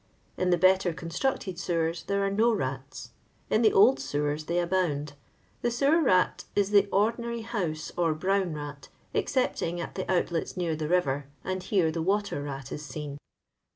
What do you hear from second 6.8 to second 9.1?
ordinary house or brown rat,